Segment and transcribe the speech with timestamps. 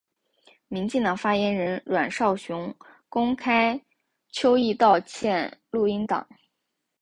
[0.67, 2.75] 民进党发言人阮昭雄
[3.07, 3.79] 公开
[4.31, 6.27] 邱毅道歉录音档。